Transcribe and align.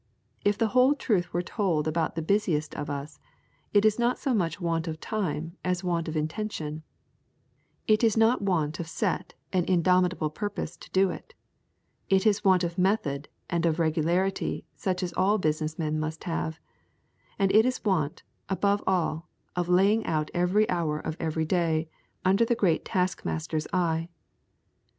If 0.43 0.57
the 0.57 0.69
whole 0.69 0.95
truth 0.95 1.31
were 1.31 1.43
told 1.43 1.87
about 1.87 2.15
the 2.15 2.23
busiest 2.23 2.73
of 2.73 2.89
us, 2.89 3.19
it 3.71 3.85
is 3.85 3.99
not 3.99 4.17
so 4.17 4.33
much 4.33 4.59
want 4.59 4.87
of 4.87 4.99
time 4.99 5.57
as 5.63 5.83
want 5.83 6.07
of 6.07 6.17
intention; 6.17 6.81
it 7.85 8.03
is 8.03 8.17
want 8.17 8.79
of 8.79 8.87
set 8.89 9.35
and 9.53 9.69
indomitable 9.69 10.31
purpose 10.31 10.75
to 10.75 10.89
do 10.89 11.11
it; 11.11 11.35
it 12.09 12.25
is 12.25 12.43
want 12.43 12.63
of 12.63 12.79
method 12.79 13.27
and 13.47 13.63
of 13.67 13.77
regularity 13.77 14.65
such 14.75 15.03
as 15.03 15.13
all 15.13 15.37
business 15.37 15.77
men 15.77 15.99
must 15.99 16.23
have; 16.23 16.59
and 17.37 17.51
it 17.53 17.63
is 17.63 17.85
want, 17.85 18.23
above 18.49 18.83
all, 18.87 19.29
of 19.55 19.69
laying 19.69 20.03
out 20.07 20.31
every 20.33 20.67
hour 20.67 20.97
of 20.97 21.15
every 21.19 21.45
day 21.45 21.87
under 22.25 22.43
the 22.43 22.55
Great 22.55 22.83
Taskmaster's 22.83 23.67
eye. 23.71 24.09